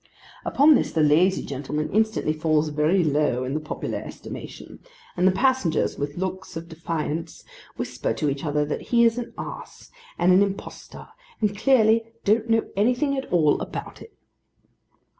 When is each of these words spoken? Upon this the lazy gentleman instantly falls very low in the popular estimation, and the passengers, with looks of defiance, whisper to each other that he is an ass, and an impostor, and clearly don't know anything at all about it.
Upon 0.43 0.73
this 0.73 0.91
the 0.91 1.03
lazy 1.03 1.43
gentleman 1.43 1.91
instantly 1.91 2.33
falls 2.33 2.69
very 2.69 3.03
low 3.03 3.43
in 3.43 3.53
the 3.53 3.59
popular 3.59 3.99
estimation, 3.99 4.79
and 5.15 5.27
the 5.27 5.31
passengers, 5.31 5.95
with 5.99 6.17
looks 6.17 6.57
of 6.57 6.67
defiance, 6.67 7.43
whisper 7.75 8.11
to 8.13 8.27
each 8.27 8.43
other 8.43 8.65
that 8.65 8.81
he 8.89 9.05
is 9.05 9.19
an 9.19 9.31
ass, 9.37 9.91
and 10.17 10.33
an 10.33 10.41
impostor, 10.41 11.09
and 11.39 11.55
clearly 11.55 12.13
don't 12.25 12.49
know 12.49 12.65
anything 12.75 13.15
at 13.15 13.31
all 13.31 13.61
about 13.61 14.01
it. 14.01 14.17